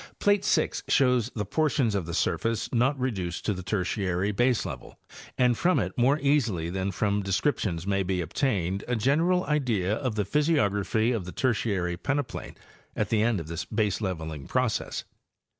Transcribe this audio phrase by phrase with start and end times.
[0.19, 4.95] Plate 6 shows the portions of the surface not reduced to the Tertiary baselevel,
[5.37, 9.93] and from it more easily than from descrip tions may be obtained a general idea
[9.93, 12.55] of the physiography of the Tertiary peneplain
[12.95, 15.03] at the end of this baseleveling process.